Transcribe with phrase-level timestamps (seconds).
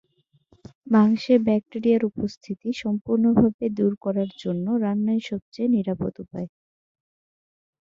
[0.87, 6.47] মাংসে ব্যাকটেরিয়ার উপস্থিতি সম্পূর্ণভাবে দূর করার জন্য রান্নাই সবচেয়ে নিরাপদ উপায়।